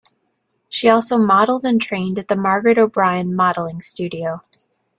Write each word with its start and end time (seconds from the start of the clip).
She 0.67 0.89
also 0.89 1.19
modeled 1.19 1.63
and 1.63 1.79
trained 1.79 2.17
at 2.17 2.27
the 2.27 2.35
Margaret 2.35 2.79
O'Brien 2.79 3.35
Modeling 3.35 3.81
Studio. 3.81 4.41